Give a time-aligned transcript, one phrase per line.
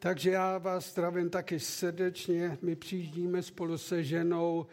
[0.00, 2.58] Takže já vás zdravím taky srdečně.
[2.62, 4.66] My přijíždíme spolu se ženou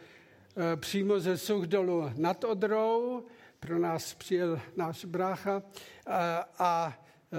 [0.56, 3.22] eh, přímo ze Suchdolu nad Odrou.
[3.60, 5.62] Pro nás přijel náš brácha
[6.06, 6.98] a, a
[7.32, 7.36] eh,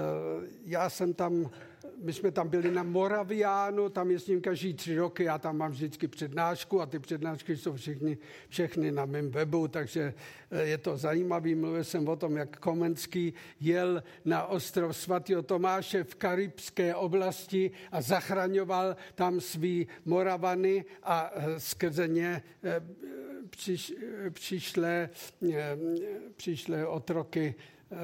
[0.64, 1.50] já jsem tam
[2.02, 6.08] my jsme tam byli na Moraviánu, tam jezdím každý tři roky, já tam mám vždycky
[6.08, 8.18] přednášku a ty přednášky jsou všechny,
[8.48, 10.14] všechny na mém webu, takže
[10.50, 11.54] eh, je to zajímavý.
[11.54, 18.02] Mluvil jsem o tom, jak Komenský jel na ostrov svatého Tomáše v karibské oblasti a
[18.02, 22.80] zachraňoval tam svý Moravany a eh, skrze ně eh,
[23.50, 23.94] přiš,
[24.30, 25.10] přišlé,
[26.36, 27.54] přišlé otroky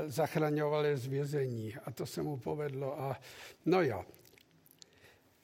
[0.07, 3.01] zachraňovali z vězení a to se mu povedlo.
[3.01, 3.21] A
[3.67, 4.05] no jo,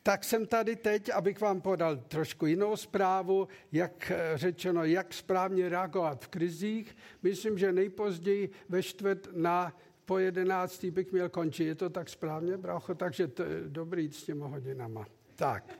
[0.02, 6.24] tak jsem tady teď, abych vám podal trošku jinou zprávu, jak řečeno, jak správně reagovat
[6.24, 6.96] v krizích.
[7.22, 11.64] Myslím, že nejpozději ve čtvrt na po jedenáctý bych měl končit.
[11.64, 12.94] Je to tak správně, brácho?
[12.94, 15.06] Takže to je dobrý s těma hodinama.
[15.36, 15.78] Tak.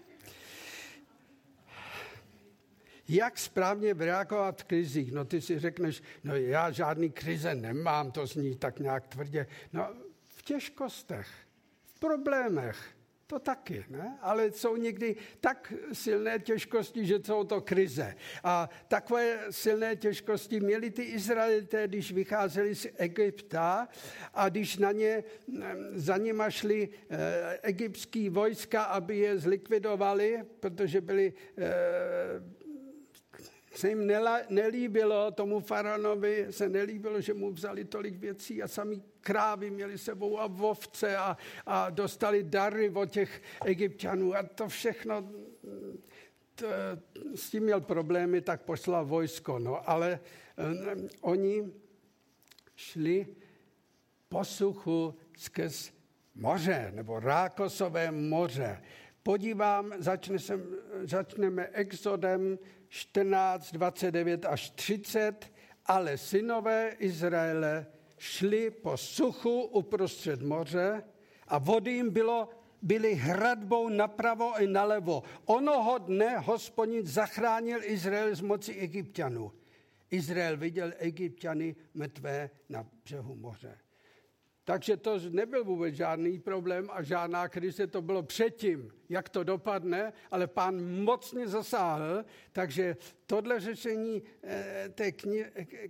[3.11, 5.13] Jak správně reagovat v krizích?
[5.13, 9.47] No ty si řekneš, no já žádný krize nemám, to zní tak nějak tvrdě.
[9.73, 9.89] No
[10.29, 11.27] v těžkostech,
[11.85, 12.95] v problémech,
[13.27, 14.19] to taky, ne?
[14.21, 18.15] Ale jsou někdy tak silné těžkosti, že jsou to krize.
[18.45, 23.89] A takové silné těžkosti měli ty Izraelité, když vycházeli z Egypta
[24.35, 25.25] a když na ně,
[25.93, 32.60] za nima šli eh, egyptský vojska, aby je zlikvidovali, protože byli eh,
[33.81, 34.13] se jim
[34.49, 40.39] nelíbilo, tomu faranovi se nelíbilo, že mu vzali tolik věcí a sami krávy měli sebou
[40.39, 41.37] a vovce a,
[41.67, 45.31] a dostali dary od těch egyptianů a to všechno,
[46.55, 46.67] to,
[47.35, 49.59] s tím měl problémy, tak poslal vojsko.
[49.59, 50.21] No, ale
[50.61, 51.73] um, oni
[52.77, 53.27] šli
[54.29, 55.93] po suchu skrz
[56.35, 58.83] moře, nebo Rákosové moře.
[59.23, 60.63] Podívám, začne sem,
[61.03, 62.59] začneme exodem
[62.91, 65.53] 14, 29 až 30,
[65.87, 67.87] ale synové Izraele
[68.19, 71.03] šli po suchu uprostřed moře
[71.49, 72.49] a vody jim bylo,
[72.83, 75.23] byly hradbou napravo i nalevo.
[75.45, 79.53] Onoho dne hospodin zachránil Izrael z moci egyptianů.
[80.11, 83.79] Izrael viděl egyptiany mrtvé na břehu moře.
[84.65, 90.13] Takže to nebyl vůbec žádný problém a žádná krize, to bylo předtím, jak to dopadne,
[90.31, 95.13] ale pán mocně zasáhl, takže tohle řešení eh, té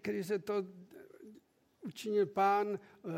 [0.02, 0.54] krize to
[1.80, 3.08] učinil pán eh,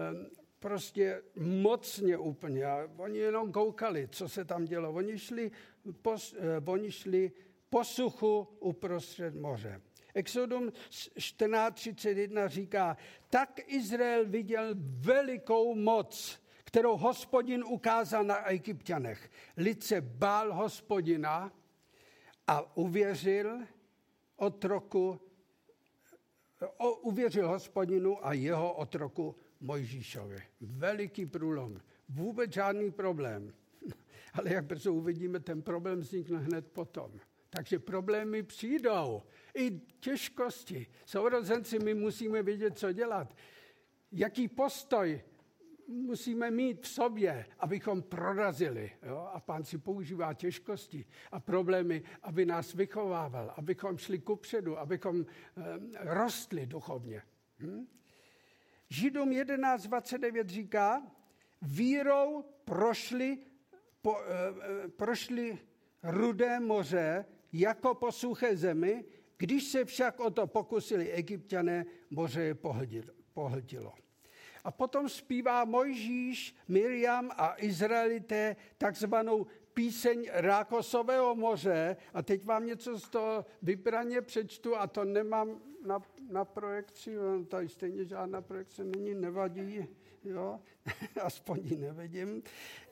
[0.59, 2.65] prostě mocně úplně.
[2.65, 4.93] A oni jenom koukali, co se tam dělo.
[4.93, 5.51] Oni šli
[6.03, 7.33] po, eh, oni šli
[7.71, 9.81] po suchu uprostřed moře.
[10.15, 12.97] Exodum 14.31 říká,
[13.31, 19.31] tak Izrael viděl velikou moc, kterou hospodin ukázal na egyptianech.
[19.57, 21.53] Lid se bál hospodina
[22.47, 23.61] a uvěřil
[24.37, 25.21] otroku,
[26.77, 30.43] o, uvěřil hospodinu a jeho otroku Mojžíšovi.
[30.61, 31.81] Veliký průlom.
[32.09, 33.53] Vůbec žádný problém.
[34.33, 37.21] Ale jak brzo uvidíme, ten problém vznikne hned potom.
[37.55, 39.23] Takže problémy přijdou,
[39.55, 40.87] i těžkosti.
[41.07, 43.37] Sourozenci, my musíme vědět, co dělat.
[44.13, 45.23] Jaký postoj
[45.89, 48.93] musíme mít v sobě, abychom prorazili.
[49.03, 49.31] Jo?
[49.33, 55.25] A pán si používá těžkosti a problémy, aby nás vychovával, abychom šli kupředu, abychom e,
[56.15, 57.23] rostli duchovně.
[57.59, 57.87] Hm?
[58.89, 61.03] Židům 11.29 říká,
[61.63, 63.39] vírou prošli,
[64.03, 65.59] po, e, prošli
[66.03, 69.05] rudé moře jako po suché zemi,
[69.37, 72.55] když se však o to pokusili egyptiané, moře je
[73.35, 73.93] pohltilo.
[74.65, 81.97] A potom zpívá Mojžíš, Miriam a Izraelité takzvanou píseň Rákosového moře.
[82.15, 85.99] A teď vám něco z toho vybraně přečtu a to nemám na,
[86.31, 87.17] na projekci,
[87.49, 89.87] tady stejně žádná projekce není, nevadí
[90.25, 90.61] jo?
[91.23, 92.43] aspoň ji nevidím.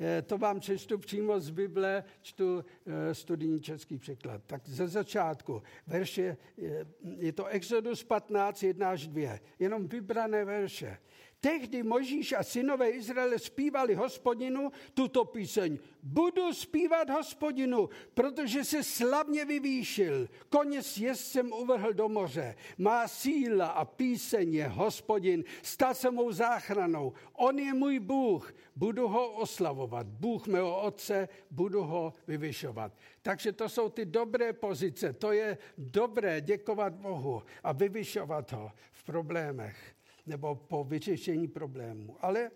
[0.00, 4.42] Eh, to vám přečtu přímo z Bible, čtu eh, studijní český překlad.
[4.46, 6.86] Tak ze začátku, verše, eh,
[7.18, 10.98] je to Exodus 15, 1 až 2, jenom vybrané verše.
[11.40, 15.78] Tehdy Možíš a synové Izraele zpívali hospodinu tuto píseň.
[16.02, 20.28] Budu zpívat hospodinu, protože se slavně vyvýšil.
[20.48, 22.56] Koně s jezdcem uvrhl do moře.
[22.78, 25.44] Má síla a píseň je hospodin.
[25.62, 27.12] Stal se mou záchranou.
[27.32, 28.54] On je můj Bůh.
[28.76, 30.06] Budu ho oslavovat.
[30.06, 32.92] Bůh mého otce, budu ho vyvyšovat.
[33.22, 35.12] Takže to jsou ty dobré pozice.
[35.12, 39.99] To je dobré děkovat Bohu a vyvyšovat ho v problémech
[40.30, 42.16] nebo po vyřešení problému.
[42.20, 42.50] Ale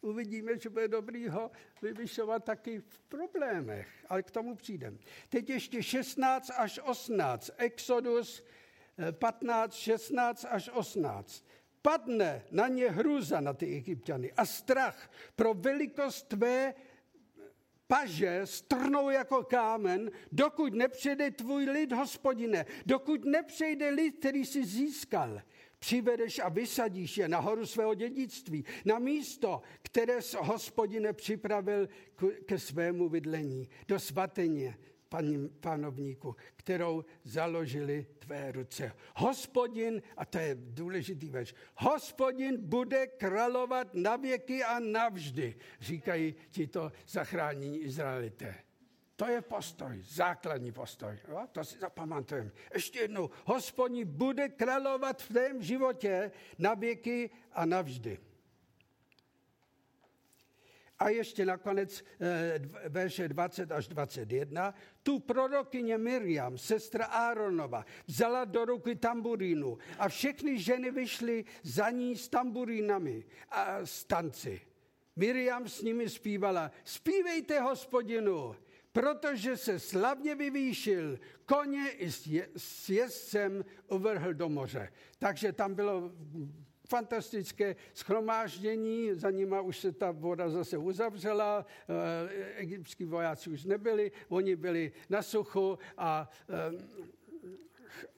[0.00, 1.50] uvidíme, že bude dobrý ho
[1.82, 4.98] vyvyšovat taky v problémech, ale k tomu přijdem.
[5.28, 8.44] Teď ještě 16 až 18, Exodus
[9.10, 11.44] 15, 16 až 18.
[11.82, 16.74] Padne na ně hrůza na ty egyptiany a strach pro velikost tvé
[17.86, 25.42] paže strnou jako kámen, dokud nepřejde tvůj lid, hospodine, dokud nepřejde lid, který si získal.
[25.80, 31.88] Přivedeš a vysadíš je na horu svého dědictví, na místo, které hospodine připravil
[32.46, 34.78] ke svému bydlení, do svatyně,
[35.08, 38.92] paní, panovníku, kterou založili tvé ruce.
[39.16, 46.66] Hospodin, a to je důležitý več, hospodin bude královat na věky a navždy, říkají ti
[46.66, 48.69] to zachránění Izraelité.
[49.20, 51.18] To je postoj, základní postoj.
[51.28, 51.46] Jo?
[51.52, 52.50] To si zapamatujeme.
[52.74, 58.18] Ještě jednou, hospodin bude královat v tvém životě na věky a navždy.
[60.98, 64.74] A ještě nakonec eh, verše 20 až 21.
[65.02, 72.16] Tu prorokyně Miriam, sestra Áronova, vzala do ruky tamburínu a všechny ženy vyšly za ní
[72.16, 74.60] s tamburínami a s tanci.
[75.16, 78.56] Miriam s nimi zpívala, zpívejte hospodinu,
[78.92, 82.10] protože se slavně vyvýšil, koně i
[82.56, 84.92] s jezdcem uvrhl do moře.
[85.18, 86.12] Takže tam bylo
[86.88, 94.12] fantastické schromáždění, za nima už se ta voda zase uzavřela, eh, egyptský vojáci už nebyli,
[94.28, 96.54] oni byli na suchu a eh,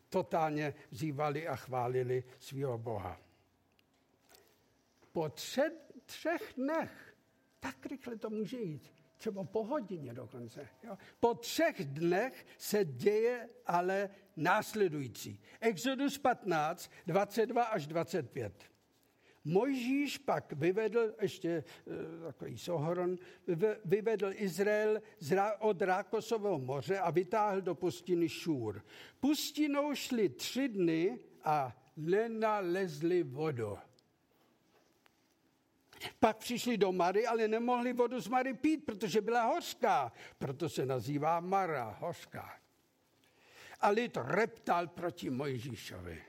[0.09, 3.21] totálně vzývali a chválili svého Boha.
[5.13, 5.73] Po třech,
[6.05, 7.15] třech dnech,
[7.61, 10.69] tak rychle to může jít, třeba po hodině dokonce.
[10.83, 10.99] Jo.
[11.21, 15.41] Po třech dnech se děje ale následující.
[15.61, 18.53] Exodus 15, 22 až 25.
[19.45, 21.63] Mojžíš pak vyvedl, ještě eh,
[22.27, 23.17] takový sohoron,
[23.85, 25.03] vyvedl Izrael
[25.59, 28.83] od Rákosového moře a vytáhl do pustiny Šůr.
[29.21, 33.79] Pustinou šli tři dny a nenalezli vodu.
[36.21, 40.13] Pak přišli do Mary, ale nemohli vodu z Mary pít, protože byla hořká.
[40.39, 42.59] Proto se nazývá Mara, hořká.
[43.81, 46.23] A lid reptal proti Mojžíšovi.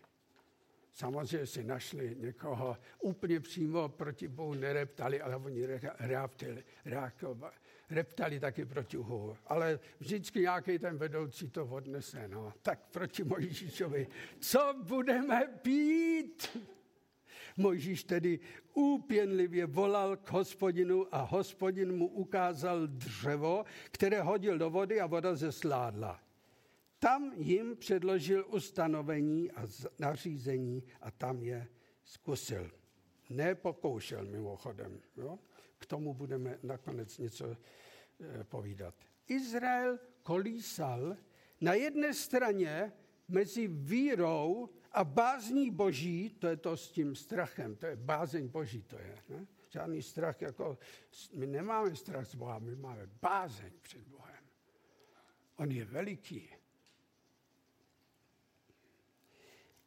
[0.93, 5.65] Samozřejmě si našli někoho úplně přímo proti Bohu nereptali, ale oni
[5.99, 7.53] reaptali, reakovali,
[7.89, 9.37] reptali taky proti Bohu.
[9.47, 12.27] Ale vždycky nějaký ten vedoucí to odnese.
[12.27, 12.53] No.
[12.61, 14.07] Tak proti Mojžíšovi,
[14.39, 16.57] co budeme pít?
[17.57, 18.39] Mojžíš tedy
[18.73, 25.35] úpěnlivě volal k hospodinu a hospodin mu ukázal dřevo, které hodil do vody a voda
[25.35, 26.19] zesládla.
[26.99, 29.67] Tam jim předložil ustanovení a
[29.99, 31.67] nařízení a tam je
[32.03, 32.71] zkusil.
[33.29, 35.01] Nepokoušel mimochodem.
[35.17, 35.39] Jo?
[35.77, 37.57] K tomu budeme nakonec něco e,
[38.43, 38.95] povídat.
[39.27, 41.17] Izrael kolísal
[41.61, 42.91] na jedné straně
[43.27, 48.81] mezi vírou a bázní boží, to je to s tím strachem, to je bázeň boží,
[48.81, 49.23] to je.
[49.29, 49.47] Ne?
[49.69, 50.77] Žádný strach, jako
[51.33, 54.43] my nemáme strach z Boha, my máme bázeň před Bohem.
[55.55, 56.49] On je veliký.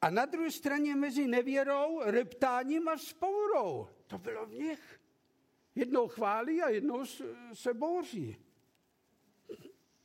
[0.01, 3.89] A na druhé straně mezi nevěrou, reptáním a spourou.
[4.07, 5.01] To bylo v nich.
[5.75, 7.05] Jednou chválí a jednou
[7.53, 8.46] se bouří.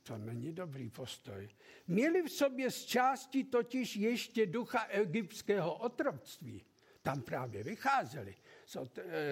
[0.02, 1.48] To není dobrý postoj.
[1.86, 6.64] Měli v sobě z části totiž ještě ducha egyptského otroctví.
[7.02, 8.36] Tam právě vycházeli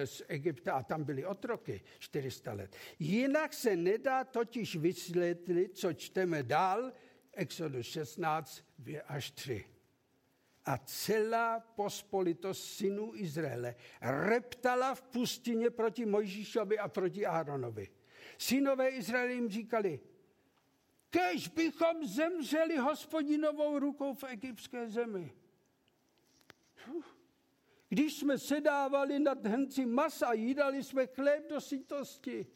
[0.05, 2.75] z Egypta a tam byly otroky 400 let.
[2.99, 6.91] Jinak se nedá totiž vysvětlit, co čteme dál,
[7.33, 8.63] Exodus 16
[9.07, 9.65] až 3
[10.65, 17.87] a celá pospolitost synů Izraele reptala v pustině proti Mojžíšovi a proti Áronovi.
[18.37, 19.99] Synové Izraele jim říkali,
[21.11, 25.33] kež bychom zemřeli hospodinovou rukou v egyptské zemi.
[27.89, 32.47] Když jsme sedávali nad hrnci masa, jídali jsme chléb do sytosti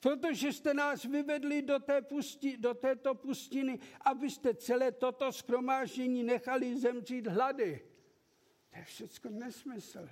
[0.00, 6.78] protože jste nás vyvedli do, té pusti, do této pustiny, abyste celé toto skromáždění nechali
[6.78, 7.88] zemřít hlady.
[8.70, 10.08] To je všechno nesmysl.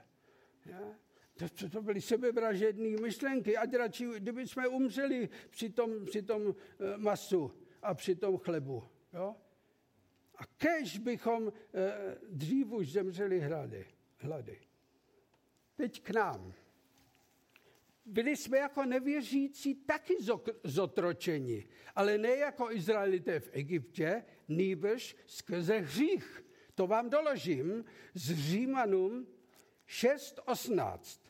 [0.67, 0.95] Ja?
[1.35, 3.57] To, to byly sebevražedné myšlenky.
[3.57, 8.85] Ať radši, kdyby jsme umřeli při tom, při tom eh, masu a při tom chlebu.
[9.13, 9.37] Jo?
[10.37, 13.87] A kež bychom eh, dřív už zemřeli hlady.
[14.19, 14.61] hlady.
[15.77, 16.55] Teď k nám
[18.05, 20.17] byli jsme jako nevěřící taky
[20.65, 26.45] zotročeni, ale ne jako Izraelité v Egyptě, nýbrž skrze hřích.
[26.75, 29.27] To vám doložím z Římanům
[29.89, 31.24] 6.18.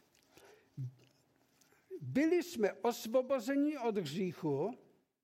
[2.05, 4.79] byli jsme osvobozeni od hříchu,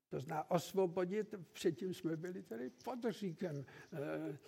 [0.08, 4.38] to zná osvobodit, předtím jsme byli tady pod hříchem e, e,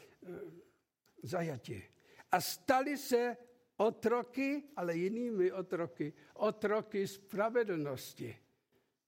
[1.23, 1.89] zajati.
[2.33, 3.37] A stali se
[3.77, 8.37] otroky, ale jinými otroky, otroky spravedlnosti.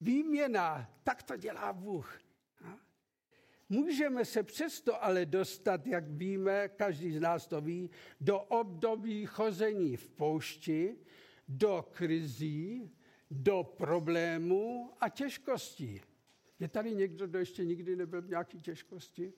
[0.01, 2.19] Výměna, tak to dělá Bůh.
[3.69, 7.91] Můžeme se přesto ale dostat, jak víme, každý z nás to ví,
[8.21, 10.97] do období chození v poušti,
[11.49, 12.91] do krizí,
[13.35, 16.01] do problémů a těžkostí.
[16.61, 19.33] Je tady někdo, kdo ještě nikdy nebyl v nějaké těžkosti?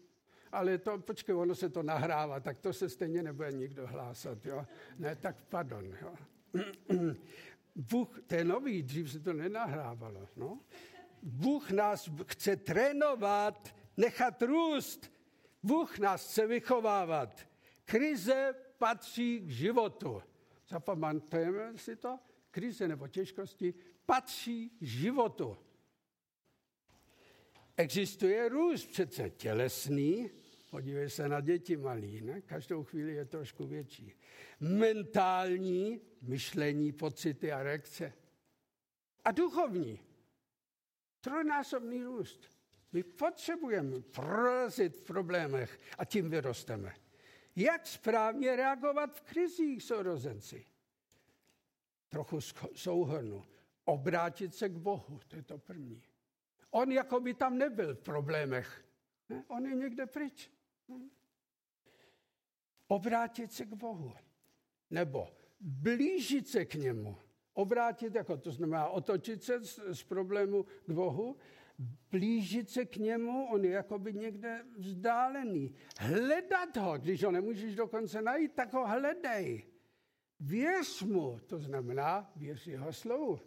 [0.52, 4.66] Ale to, počkej, ono se to nahrává, tak to se stejně nebude nikdo hlásat, jo?
[4.98, 6.14] Ne, tak pardon, jo?
[7.74, 10.60] Bůh, to je nový, dřív se to nenahrávalo, no?
[11.22, 15.12] Bůh nás chce trénovat, nechat růst.
[15.62, 17.48] Bůh nás chce vychovávat.
[17.84, 20.22] Krize patří k životu.
[20.68, 22.18] Zapamatujeme si to?
[22.56, 23.74] Krize nebo těžkosti
[24.06, 25.56] patří životu.
[27.76, 30.30] Existuje růst přece tělesný,
[30.70, 32.40] podívej se na děti malí, ne?
[32.40, 34.12] každou chvíli je trošku větší.
[34.60, 38.12] Mentální, myšlení, pocity a reakce.
[39.24, 40.00] A duchovní,
[41.20, 42.50] trojnásobný růst.
[42.92, 46.94] My potřebujeme prorazit v problémech a tím vyrosteme.
[47.56, 50.66] Jak správně reagovat v krizích, sourozenci?
[52.08, 52.40] Trochu
[52.74, 53.44] souhrnu.
[53.84, 56.02] Obrátit se k Bohu, to je to první.
[56.70, 58.84] On jako by tam nebyl v problémech.
[59.28, 59.44] Ne?
[59.48, 60.50] On je někde pryč.
[62.88, 64.14] Obrátit se k Bohu.
[64.90, 65.28] Nebo
[65.60, 67.16] blížit se k němu.
[67.54, 71.36] Obrátit, jako to znamená otočit se z, z problému k Bohu,
[72.10, 75.74] blížit se k němu, on je jako by někde vzdálený.
[75.98, 79.66] Hledat ho, když ho nemůžeš dokonce najít, tak ho hledej.
[80.40, 83.40] Věř mu, to znamená věř jeho slovu.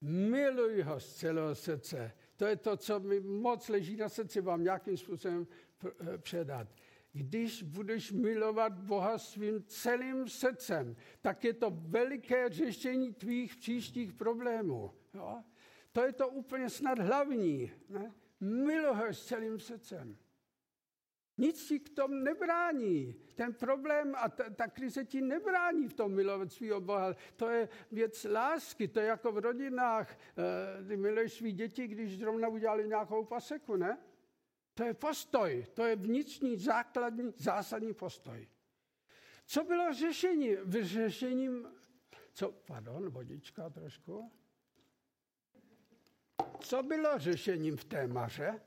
[0.00, 2.12] Miluj ho z celého srdce.
[2.36, 5.46] To je to, co mi moc leží na srdci vám nějakým způsobem
[5.84, 6.68] eh, předat.
[7.12, 14.94] Když budeš milovat Boha svým celým srdcem, tak je to veliké řešení tvých příštích problémů.
[15.14, 15.42] Jo?
[15.92, 17.72] To je to úplně snad hlavní.
[17.88, 18.14] Ne?
[18.40, 20.16] Miluj ho s celým srdcem.
[21.38, 23.14] Nic ti k tomu nebrání.
[23.34, 27.14] Ten problém a ta, ta krize ti nebrání v tom milovat svého Boha.
[27.36, 30.18] To je věc lásky, to je jako v rodinách.
[30.38, 33.98] Eh, ty miluješ svý děti, když zrovna udělali nějakou paseku, ne?
[34.74, 38.48] To je postoj, to je vnitřní, základní, zásadní postoj.
[39.46, 40.56] Co bylo řešení?
[40.80, 41.68] Řešením,
[42.32, 44.32] co, pardon, vodička trošku.
[46.60, 48.60] Co bylo řešením v té maře?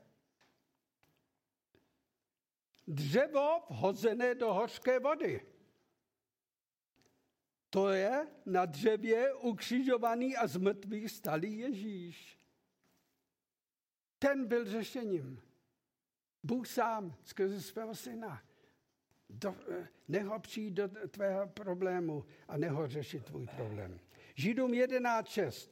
[2.92, 5.40] Dřevo vhozené do hořké vody.
[7.70, 12.38] To je na dřevě ukřižovaný a z mrtvých stalý Ježíš.
[14.18, 15.40] Ten byl řešením.
[16.42, 18.42] Bůh sám skrze svého syna.
[19.30, 19.56] Do,
[20.08, 24.00] neho přijít do tvého problému a neho řešit tvůj problém.
[24.34, 25.68] Židům 11.6.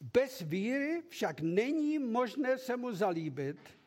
[0.00, 3.77] Bez víry však není možné se mu zalíbit,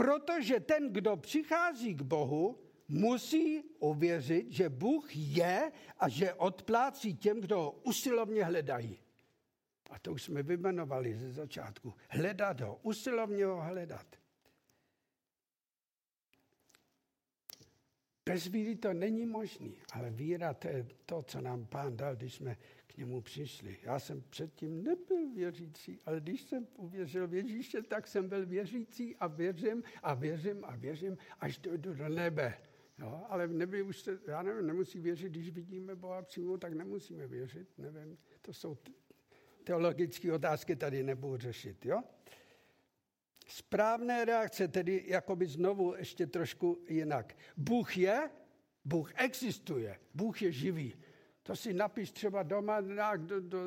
[0.00, 7.40] Protože ten, kdo přichází k Bohu, musí uvěřit, že Bůh je a že odplácí těm,
[7.40, 8.98] kdo ho usilovně hledají.
[9.90, 11.94] A to už jsme vymenovali ze začátku.
[12.10, 14.06] Hledat ho, usilovně ho hledat.
[18.26, 22.34] Bez víry to není možné, ale víra to je to, co nám pán dal, když
[22.34, 22.56] jsme
[23.00, 23.78] němu přišli.
[23.82, 29.16] Já jsem předtím nebyl věřící, ale když jsem uvěřil v Ježíše, tak jsem byl věřící
[29.16, 32.58] a věřím a věřím a věřím, až dojdu do nebe.
[32.98, 37.26] Jo, ale neby už se, já nevím, nemusí věřit, když vidíme Boha přímo, tak nemusíme
[37.26, 38.18] věřit, nevím.
[38.42, 38.78] To jsou
[39.64, 42.02] teologické otázky, tady nebudu řešit, jo?
[43.46, 47.36] Správné reakce tedy jakoby znovu ještě trošku jinak.
[47.56, 48.30] Bůh je,
[48.84, 50.94] Bůh existuje, Bůh je živý.
[51.42, 52.80] To si napiš třeba doma
[53.16, 53.58] do, do,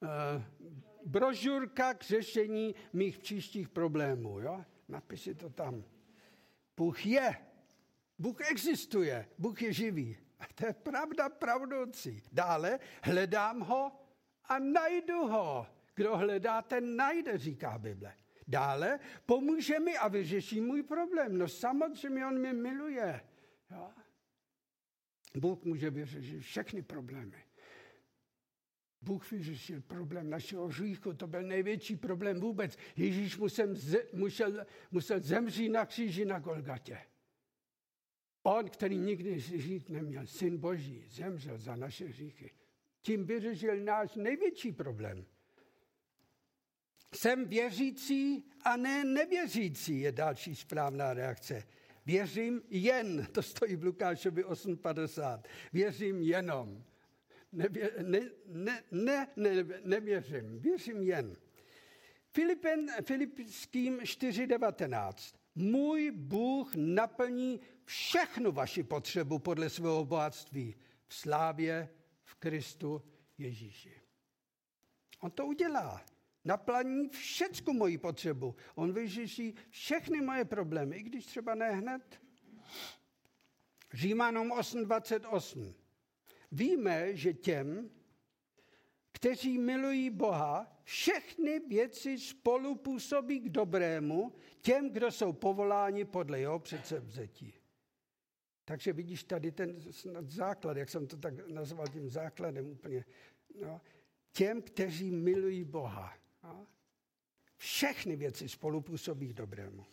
[0.00, 0.42] uh,
[1.06, 4.40] brožurka k řešení mých příštích problémů.
[4.40, 4.64] Jo?
[4.88, 5.84] Napiš si to tam.
[6.76, 7.36] Bůh je,
[8.18, 10.16] Bůh existuje, Bůh je živý.
[10.40, 12.22] A to je pravda pravdoucí.
[12.32, 13.92] Dále hledám ho
[14.44, 15.66] a najdu ho.
[15.94, 18.14] Kdo hledá, ten najde, říká Bible.
[18.48, 21.38] Dále pomůže mi a vyřeší můj problém.
[21.38, 23.20] No samozřejmě on mě miluje.
[23.70, 23.90] Jo?
[25.38, 27.44] Bůh může vyřešit všechny problémy.
[29.02, 32.76] Bůh vyřešil problém našeho hříchu, to byl největší problém vůbec.
[32.96, 33.74] Ježíš musel,
[34.12, 36.98] musel, musel zemřít na kříži na Golgatě.
[38.42, 42.50] On, který nikdy hřích neměl, syn Boží, zemřel za naše hříchy.
[43.02, 45.26] Tím vyřešil náš největší problém.
[47.14, 51.66] Jsem věřící a ne nevěřící, je další správná reakce.
[52.10, 55.42] Věřím jen, to stojí v Lukášovi 8.50.
[55.72, 56.84] Věřím jenom.
[57.52, 61.36] Nevě, ne, ne, ne, ne, nevěřím, věřím jen.
[62.32, 65.36] Filipen, Filipským 4.19.
[65.54, 70.74] Můj Bůh naplní všechnu vaši potřebu podle svého bohatství
[71.06, 71.88] v slávě
[72.22, 73.02] v Kristu
[73.38, 74.00] Ježíši.
[75.20, 76.04] On to udělá.
[76.44, 78.54] Naplní všecku moji potřebu.
[78.74, 82.20] On vyřeší všechny moje problémy, i když třeba ne hned.
[83.92, 85.74] Římanům 8.28.
[86.52, 87.90] Víme, že těm,
[89.12, 96.58] kteří milují Boha, všechny věci spolu působí k dobrému těm, kdo jsou povoláni podle jeho
[96.58, 97.54] předsevzetí.
[98.64, 99.76] Takže vidíš tady ten
[100.28, 103.04] základ, jak jsem to tak nazval tím základem úplně.
[103.62, 103.80] No,
[104.32, 106.19] těm, kteří milují Boha.
[106.52, 106.66] No,
[107.56, 109.86] všechny věci spolu působí k dobrému.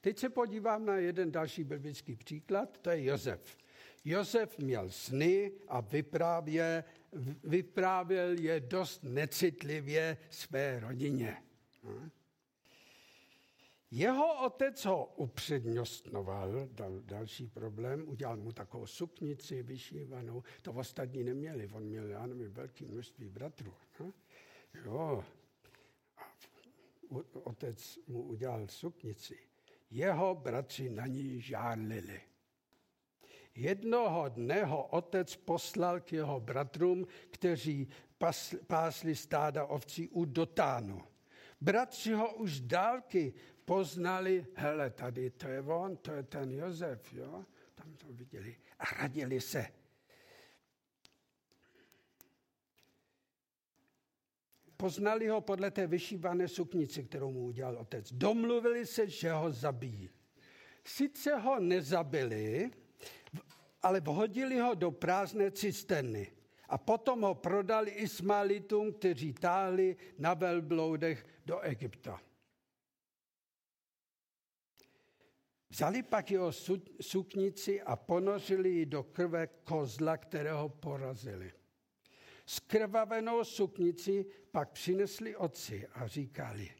[0.00, 3.56] Teď se podívám na jeden další biblický příklad, to je Josef.
[4.04, 6.84] Josef měl sny a vyprávěl,
[7.44, 11.36] vyprávěl je dost necitlivě své rodině.
[13.90, 21.68] Jeho otec ho upřednostnoval, dal další problém, udělal mu takovou suknici vyšívanou, to ostatní neměli,
[21.72, 23.74] on měl, já nevím, velké množství bratrů.
[24.84, 25.24] Jo,
[27.32, 29.38] otec mu udělal suknici.
[29.90, 32.20] Jeho bratři na ní žárlili.
[33.54, 37.88] Jednoho dne ho otec poslal k jeho bratrům, kteří
[38.66, 41.02] pásli stáda ovcí u Dotánu.
[41.60, 43.34] Bratři ho už dálky
[43.64, 47.44] poznali, hele, tady to je on, to je ten Josef, jo?
[47.74, 49.66] Tam to viděli a radili se.
[54.76, 58.12] Poznali ho podle té vyšívané suknice, kterou mu udělal otec.
[58.12, 60.10] Domluvili se, že ho zabijí.
[60.84, 62.70] Sice ho nezabili,
[63.82, 66.32] ale vhodili ho do prázdné cisterny.
[66.68, 72.20] A potom ho prodali Ismailitům, kteří táhli na velbloudech do Egypta.
[75.70, 76.52] Vzali pak jeho
[77.00, 81.52] suknici a ponořili ji do krve kozla, kterého porazili.
[82.46, 86.70] Skrvavenou suknici pak přinesli otci a říkali,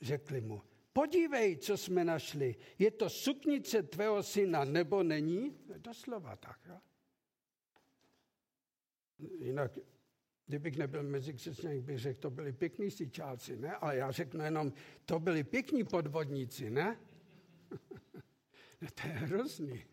[0.00, 0.62] řekli mu,
[0.92, 5.56] podívej, co jsme našli, je to suknice tvého syna, nebo není?
[5.78, 6.60] Doslova tak.
[6.68, 6.78] Jo?
[9.38, 9.78] Jinak,
[10.46, 13.76] kdybych nebyl mezi křesťany, bych řekl, to byli pěkní sičáci, ne?
[13.76, 14.72] Ale já řeknu jenom,
[15.04, 17.00] to byli pěkní podvodníci, ne?
[18.94, 19.84] to je hrozný.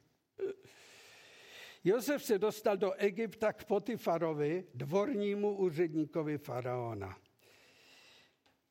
[1.84, 7.18] Josef se dostal do Egypta k Potifarovi, dvornímu úředníkovi faraona.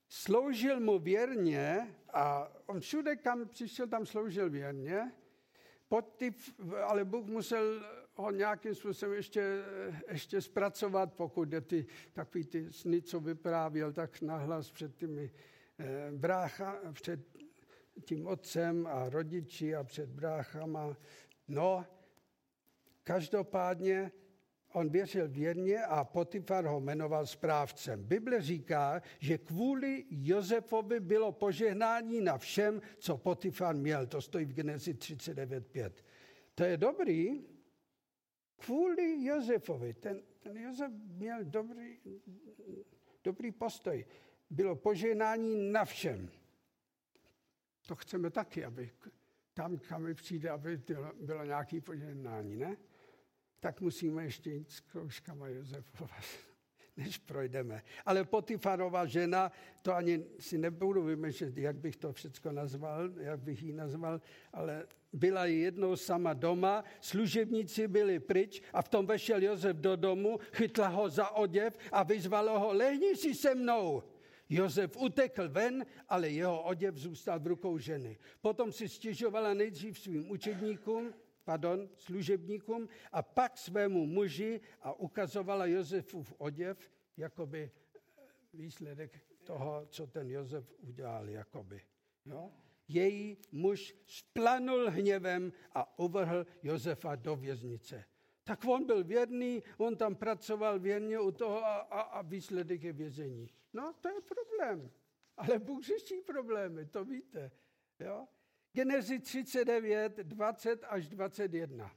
[0.08, 5.12] Sloužil mu věrně a on všude, kam přišel, tam sloužil věrně,
[5.88, 9.62] Potif, ale Bůh musel ho nějakým způsobem ještě,
[10.08, 15.30] ještě zpracovat, pokud je ty, takový ty sny, co vyprávěl, tak nahlas před těmi
[15.78, 17.20] eh, brácha, před
[18.04, 20.96] tím otcem a rodiči a před bráchama.
[21.48, 21.86] No,
[23.04, 24.12] každopádně
[24.72, 28.04] on věřil věrně a Potifar ho jmenoval správcem.
[28.04, 34.06] Bible říká, že kvůli Josefovi bylo požehnání na všem, co Potifar měl.
[34.06, 35.92] To stojí v Genezi 39.5.
[36.54, 37.44] To je dobrý.
[38.56, 39.94] Kvůli Josefovi.
[39.94, 41.98] Ten, ten Josef měl dobrý,
[43.24, 44.06] dobrý postoj.
[44.50, 46.30] Bylo požehnání na všem.
[47.86, 48.90] To chceme taky, aby
[49.54, 52.76] tam, kam přijde, aby bylo, bylo nějaké požehnání, ne?
[53.62, 56.16] Tak musíme ještě jít s kroužkama Josefova,
[56.96, 57.82] než projdeme.
[58.06, 63.62] Ale Potifarova žena, to ani si nebudu vymýšlet, jak bych to všechno nazval, jak bych
[63.62, 64.20] ji nazval,
[64.52, 70.38] ale byla jednou sama doma, služebníci byli pryč a v tom vešel Josef do domu,
[70.52, 74.02] chytla ho za oděv a vyzvala ho, lehni si se mnou.
[74.48, 78.18] Josef utekl ven, ale jeho oděv zůstal v rukou ženy.
[78.40, 86.32] Potom si stěžovala nejdřív svým učedníkům, pardon, služebníkům a pak svému muži a ukazovala Josefův
[86.38, 87.70] oděv, jakoby
[88.54, 91.82] výsledek toho, co ten Josef udělal, jakoby.
[92.26, 92.52] Jo?
[92.88, 98.04] Její muž splanul hněvem a uvrhl Josefa do věznice.
[98.44, 102.92] Tak on byl věrný, on tam pracoval věrně u toho a, a, a výsledek je
[102.92, 103.48] vězení.
[103.72, 104.90] No, to je problém.
[105.36, 107.50] Ale Bůh řeší problémy, to víte.
[108.00, 108.28] Jo?
[108.74, 111.90] Genezi 39, 20 až 21.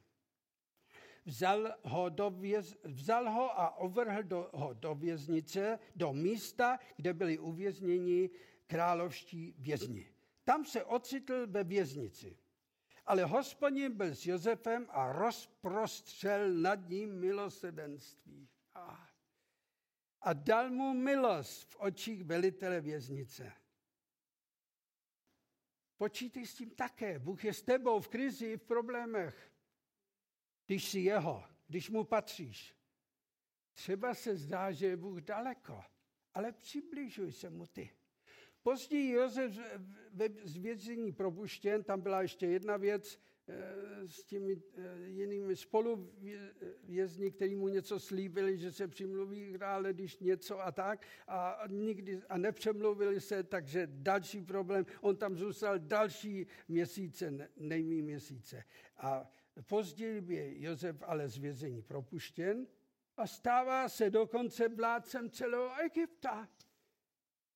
[1.25, 7.13] Vzal ho, do věz, vzal ho a uvrhl do, ho do věznice, do místa, kde
[7.13, 8.29] byli uvězněni
[8.67, 10.11] královští vězni.
[10.43, 12.37] Tam se ocitl ve věznici.
[13.05, 18.49] Ale hospodin byl s Josefem a rozprostřel nad ním milosedenství.
[20.21, 23.51] A dal mu milost v očích velitele věznice.
[25.97, 27.19] Počítej s tím také.
[27.19, 29.51] Bůh je s tebou v krizi, v problémech.
[30.65, 32.75] Když jsi jeho, když mu patříš.
[33.73, 35.83] Třeba se zdá, že je Bůh daleko,
[36.33, 37.89] ale přibližuj se mu ty.
[38.63, 39.59] Později Josef
[40.11, 43.19] ve zvězení propuštěn, tam byla ještě jedna věc
[44.05, 50.59] s těmi eh, jinými spoluvězni, kteří mu něco slíbili, že se přimluví krále, když něco
[50.59, 54.85] a tak, a, nikdy, a nepřemluvili se, takže další problém.
[55.01, 58.63] On tam zůstal další měsíce, nejmí měsíce.
[58.97, 59.31] A
[59.67, 62.67] později je Josef ale z vězení propuštěn
[63.17, 66.49] a stává se dokonce vládcem celého Egypta.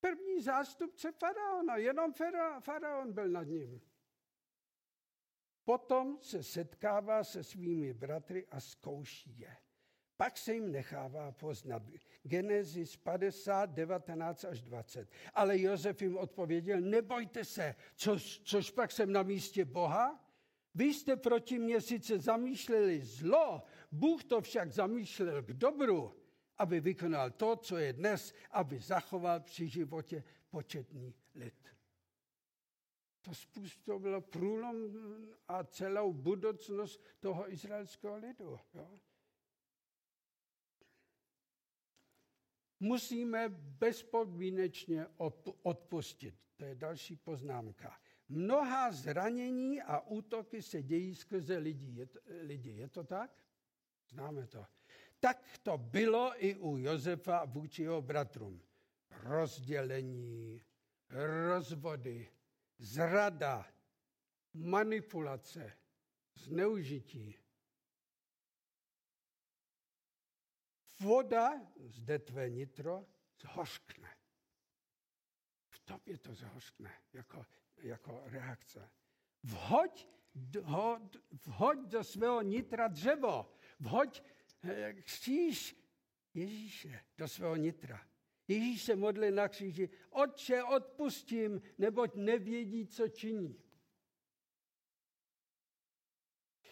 [0.02, 2.14] První zástupce faraona, jenom
[2.60, 3.82] faraon byl nad ním.
[5.70, 9.58] Potom se setkává se svými bratry a zkouší je.
[10.18, 11.84] Pak se jim nechává poznat.
[12.24, 15.10] Genesis 50, 19 až 20.
[15.34, 20.26] Ale Josef jim odpověděl, nebojte se, což, což pak jsem na místě Boha?
[20.76, 26.16] Vy jste proti mě sice zamýšleli zlo, Bůh to však zamýšlel k dobru,
[26.58, 31.79] aby vykonal to, co je dnes, aby zachoval při životě početný lid.
[33.22, 34.76] To způsobilo průlom
[35.48, 38.60] a celou budoucnost toho izraelského lidu.
[38.74, 39.00] Jo?
[42.80, 45.08] Musíme bezpodmínečně
[45.64, 46.36] odpustit.
[46.58, 48.00] To je další poznámka.
[48.30, 51.92] Mnoha zranění a útoky se dějí skrze lidi.
[52.00, 52.70] Je to, lidi.
[52.70, 53.32] Je to tak?
[54.10, 54.66] Známe to.
[55.20, 58.62] Tak to bylo i u Josefa vůči jeho bratrům.
[59.24, 60.64] Rozdělení,
[61.10, 62.28] rozvody,
[62.80, 63.74] zrada,
[64.54, 65.78] manipulace,
[66.36, 67.36] zneužití.
[71.00, 73.06] Voda, zde tvé nitro,
[73.42, 74.18] zhořkne.
[75.70, 77.46] V tobě to zhořkne jako,
[77.78, 78.92] jako reakce.
[79.44, 81.00] Vhoď, do,
[81.46, 83.54] vhoď do svého nitra dřevo.
[83.80, 84.24] Vhoď
[85.04, 85.80] kříž
[86.34, 88.08] Ježíše do svého nitra.
[88.50, 93.62] Ježíš se modlil na kříži, Otče, odpustím, neboť nevědí, co činí.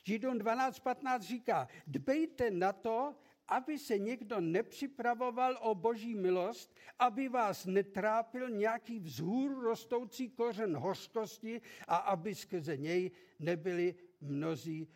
[0.03, 3.15] Židům 12.15 říká, dbejte na to,
[3.47, 11.61] aby se někdo nepřipravoval o boží milost, aby vás netrápil nějaký vzhůr rostoucí kořen hořkosti
[11.87, 14.87] a aby skrze něj nebyli mnozí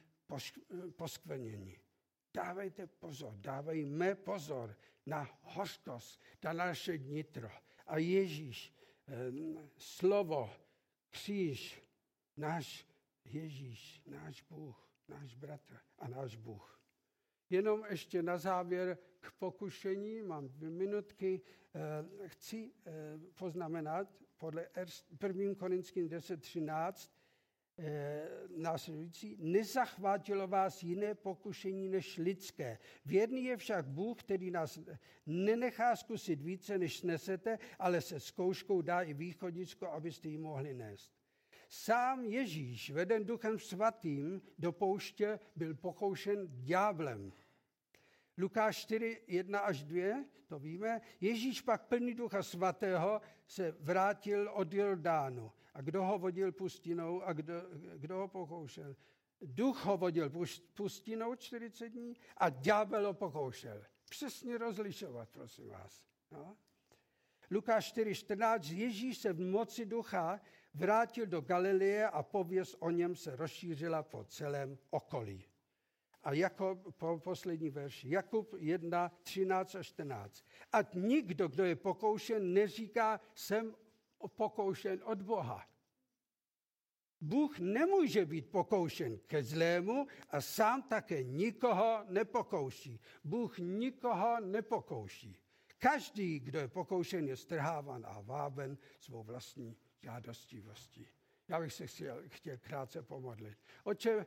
[0.95, 1.79] poskvrněni.
[2.33, 7.49] Dávejte pozor, dávejme pozor na hořkost, na naše nitro.
[7.87, 8.73] A Ježíš,
[9.77, 10.49] slovo,
[11.09, 11.83] kříž,
[12.37, 12.87] náš
[13.25, 16.81] Ježíš, náš Bůh, náš bratr a náš Bůh.
[17.49, 21.41] Jenom ještě na závěr k pokušení, mám dvě minutky,
[22.25, 22.73] chci
[23.35, 24.67] poznamenat podle
[25.21, 25.55] 1.
[25.55, 27.20] Korinským 10.13, Eh,
[28.55, 32.77] následující, nezachvátilo vás jiné pokušení než lidské.
[33.05, 34.79] Věrný je však Bůh, který nás
[35.25, 41.11] nenechá zkusit více, než snesete, ale se zkouškou dá i východisko, abyste ji mohli nést.
[41.69, 47.33] Sám Ježíš, veden duchem svatým do pouště, byl pokoušen ďáblem.
[48.37, 51.01] Lukáš 4, 1 až 2, to víme.
[51.21, 55.51] Ježíš pak plný ducha svatého se vrátil od Jordánu.
[55.73, 57.53] A kdo ho vodil pustinou a kdo,
[57.97, 58.95] kdo ho pokoušel?
[59.41, 60.31] Duch ho vodil
[60.73, 63.83] pustinou 40 dní a ďábel ho pokoušel.
[64.09, 66.05] Přesně rozlišovat, prosím vás.
[66.31, 66.57] No.
[67.51, 68.77] Lukáš 4.14.
[68.77, 70.41] Ježíš se v moci ducha
[70.73, 75.45] vrátil do Galileje a pověst o něm se rozšířila po celém okolí.
[76.23, 80.45] A jako po poslední verši, Jakub 1, 13 a 14.
[80.71, 83.75] A nikdo, kdo je pokoušen, neříká, jsem
[84.27, 85.67] pokoušen od Boha.
[87.21, 92.99] Bůh nemůže být pokoušen ke zlému a sám také nikoho nepokouší.
[93.23, 95.37] Bůh nikoho nepokouší.
[95.77, 101.07] Každý, kdo je pokoušen, je strhávan a váben svou vlastní žádostivostí.
[101.47, 103.57] Já bych se chtěl, chtěl krátce pomodlit.
[103.83, 104.25] Oče,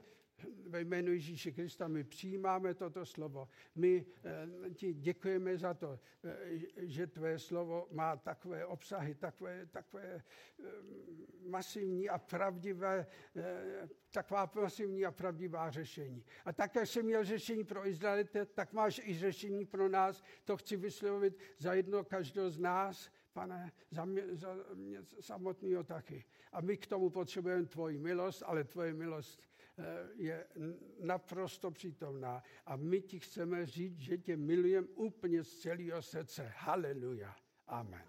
[0.66, 3.48] ve jménu Ježíše Krista my přijímáme toto slovo.
[3.74, 10.22] My eh, ti děkujeme za to, eh, že tvé slovo má takové obsahy, takové, takové
[11.46, 13.06] masivní a pravdivé,
[14.12, 16.24] taková masivní a pravdivá řešení.
[16.44, 20.22] A tak, jak jsem měl řešení pro Izraelite, tak máš i řešení pro nás.
[20.44, 26.24] To chci vyslovit za jedno každého z nás, pane, za mě, za mě samotného taky.
[26.52, 29.53] A my k tomu potřebujeme tvoji milost, ale tvoje milost eh,
[30.14, 30.46] je
[31.00, 32.42] naprosto přítomná.
[32.66, 36.52] A my ti chceme říct, že tě milujeme úplně z celého srdce.
[36.56, 37.36] Haleluja.
[37.66, 38.02] Amen.